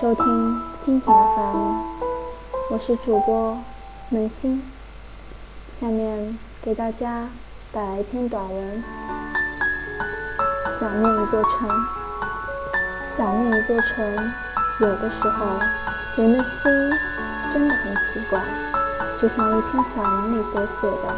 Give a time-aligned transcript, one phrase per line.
[0.00, 0.24] 收听
[0.74, 1.82] 蜻蜓 FM，
[2.70, 3.58] 我是主播
[4.08, 4.62] 门心。
[5.78, 7.28] 下面给大家
[7.70, 8.82] 带来一篇短文：
[10.80, 11.68] 想念一座城。
[13.06, 14.32] 想念一座城，
[14.80, 15.46] 有的时候
[16.16, 16.72] 人的心
[17.52, 18.42] 真的很奇怪，
[19.20, 21.14] 就像一篇散文里所写的，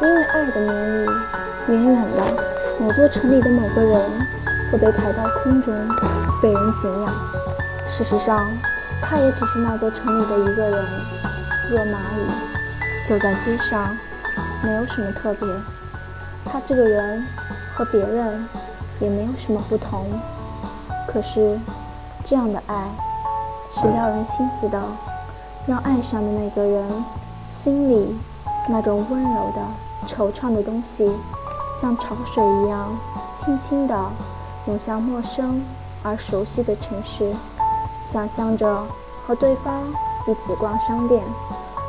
[0.00, 1.06] 因为爱的名义，
[1.68, 2.42] 远远的
[2.80, 4.10] 某座城里的某个人
[4.72, 5.74] 会被抬到空中，
[6.40, 7.14] 被人敬仰。
[7.98, 8.48] 事实上，
[9.02, 10.86] 他也只是那座城里的一个人，
[11.68, 13.88] 若蚂蚁，走在街上，
[14.62, 15.48] 没有什么特别。
[16.44, 17.26] 他这个人
[17.74, 18.48] 和别人
[19.00, 20.06] 也没有什么不同。
[21.08, 21.58] 可是，
[22.24, 22.88] 这样的爱
[23.74, 24.80] 是撩人心思的，
[25.66, 27.04] 让爱上的那个人
[27.48, 28.16] 心里
[28.68, 29.60] 那种温柔的、
[30.06, 31.10] 惆怅的东西，
[31.82, 32.96] 像潮水一样，
[33.36, 34.12] 轻轻地
[34.68, 35.60] 涌向陌生
[36.04, 37.34] 而熟悉的城市。
[38.10, 38.86] 想象着
[39.26, 39.82] 和对方
[40.26, 41.22] 一起逛商店，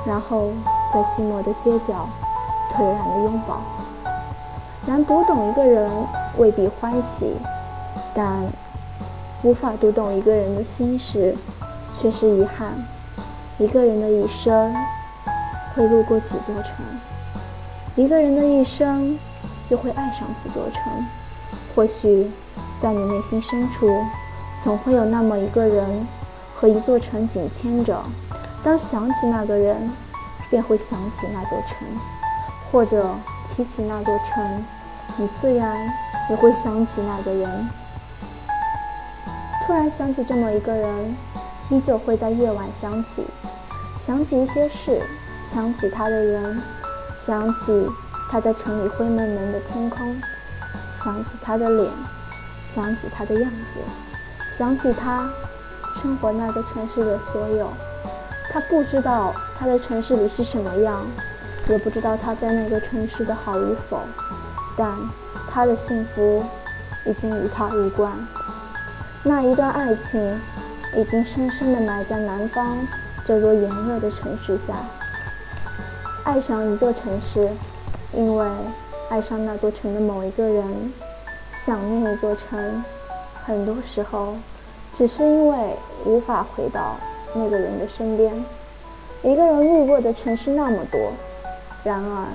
[0.06, 0.52] 然后
[0.94, 2.10] 在寂寞的街角
[2.70, 3.62] 颓然的拥抱。
[4.86, 5.90] 然读懂一个人
[6.38, 7.38] 未必欢喜，
[8.14, 8.46] 但
[9.44, 11.34] 无法读懂一个人的心事
[11.98, 12.74] 却是遗憾。
[13.58, 14.76] 一个人的一生
[15.74, 16.86] 会路过几座城，
[17.96, 19.18] 一个人的一生
[19.70, 20.92] 又会爱上几座城。
[21.74, 22.30] 或许
[22.82, 23.90] 在你内心深处。
[24.62, 26.06] 总会有那么一个人
[26.56, 28.04] 和一座城紧牵着，
[28.64, 29.90] 当想起那个人，
[30.50, 31.88] 便会想起那座城，
[32.70, 33.10] 或者
[33.50, 34.66] 提起那座城，
[35.18, 35.78] 你自然
[36.30, 37.70] 也会想起那个人。
[39.66, 41.16] 突然想起这么一个人，
[41.70, 43.24] 依旧会在夜晚想起，
[43.98, 45.02] 想起一些事，
[45.42, 46.62] 想起他的人，
[47.16, 47.88] 想起
[48.30, 50.20] 他在城里灰蒙蒙的天空，
[50.94, 51.90] 想起他的脸，
[52.68, 53.80] 想起他的样子。
[54.60, 55.32] 想起他
[56.02, 57.70] 生活那个城市的所有，
[58.52, 61.02] 他不知道他的城市里是什么样，
[61.70, 64.02] 也不知道他在那个城市的好与否，
[64.76, 64.94] 但
[65.50, 66.44] 他的幸福
[67.06, 68.12] 已经与他无关。
[69.24, 70.38] 那一段爱情
[70.94, 72.76] 已经深深地埋在南方
[73.26, 74.74] 这座炎热的城市下。
[76.26, 77.50] 爱上一座城市，
[78.12, 78.46] 因为
[79.10, 80.92] 爱上那座城的某一个人，
[81.66, 82.84] 想念一座城。
[83.50, 84.36] 很多时候，
[84.94, 86.96] 只是因为无法回到
[87.34, 88.32] 那个人的身边。
[89.24, 91.12] 一个人路过的城市那么多，
[91.84, 92.28] 然而，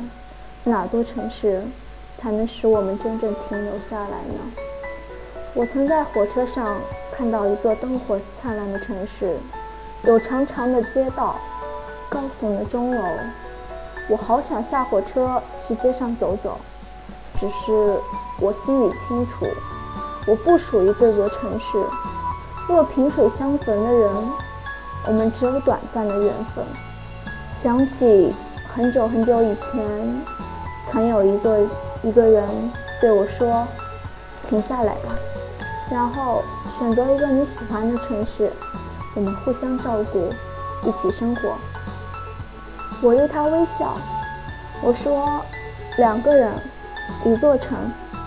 [0.64, 1.62] 哪座城市
[2.16, 4.40] 才能使我们真正停留下来呢？
[5.54, 6.78] 我曾在火车上
[7.16, 9.36] 看到一座灯火灿烂的城市，
[10.02, 11.36] 有长长的街道，
[12.08, 13.04] 高耸的钟楼。
[14.08, 16.58] 我好想下火车去街上走走，
[17.38, 18.00] 只是
[18.40, 19.46] 我心里清楚。
[20.26, 21.78] 我不属于这座城市。
[22.66, 24.10] 若萍水相逢的人，
[25.06, 26.64] 我们只有短暂的缘分。
[27.52, 28.34] 想起
[28.74, 30.24] 很久很久以前，
[30.86, 31.56] 曾有一座
[32.02, 32.42] 一个人
[33.00, 33.66] 对我说
[34.48, 35.14] ：“停下来吧，
[35.90, 36.42] 然后
[36.78, 38.50] 选择一个你喜欢的城市，
[39.14, 40.32] 我们互相照顾，
[40.82, 41.54] 一起生活。”
[43.02, 43.98] 我对他微笑，
[44.82, 45.42] 我说
[45.98, 46.50] ：“两个人，
[47.26, 47.76] 一座城，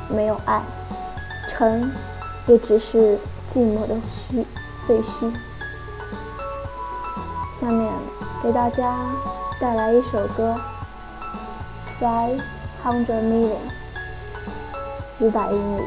[0.10, 0.62] 没有爱。”
[1.48, 1.92] 城，
[2.48, 3.18] 也只是
[3.50, 4.46] 寂寞的虚
[4.88, 5.32] 废墟。
[7.60, 7.92] 下面
[8.44, 8.96] 给大家
[9.60, 10.56] 带来一首歌
[12.04, 12.40] 《Five
[12.84, 13.56] Hundred Million》，
[15.20, 15.82] 五百英里。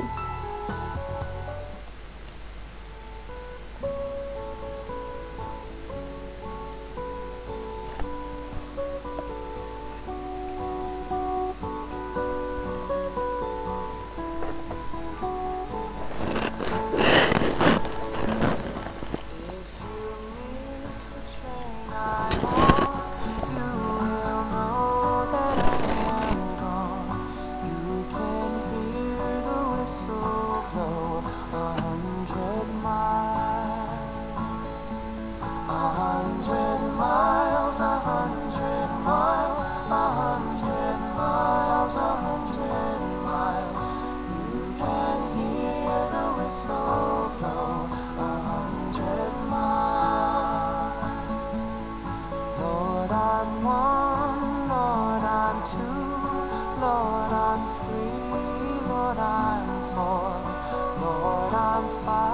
[61.80, 62.29] on fire.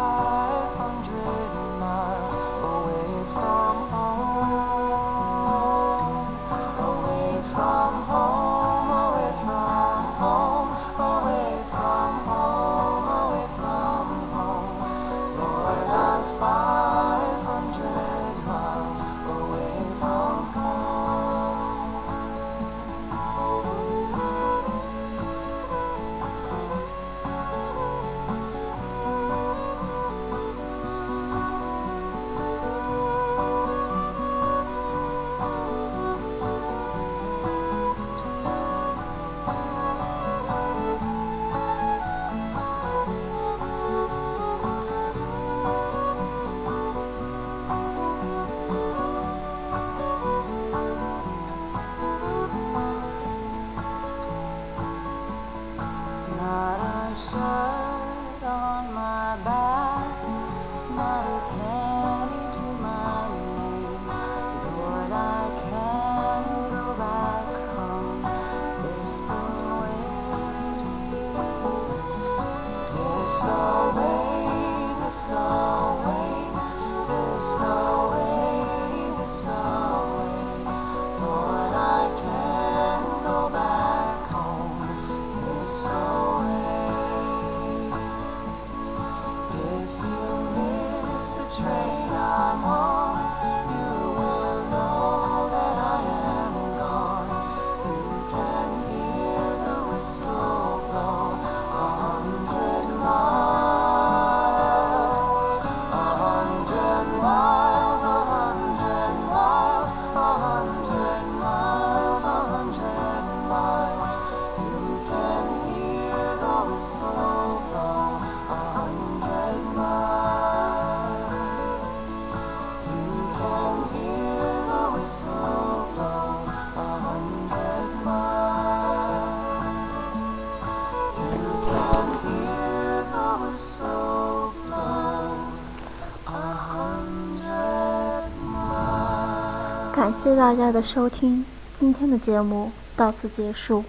[140.06, 141.44] 感谢大家的收听，
[141.74, 143.82] 今天的节目到此结束，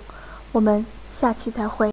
[0.52, 1.86] 我们下期再会。